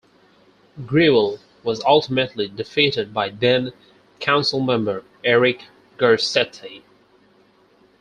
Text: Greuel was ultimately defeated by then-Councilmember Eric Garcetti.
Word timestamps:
Greuel 0.81 1.37
was 1.63 1.83
ultimately 1.85 2.47
defeated 2.47 3.13
by 3.13 3.29
then-Councilmember 3.29 5.03
Eric 5.23 5.65
Garcetti. 5.99 6.81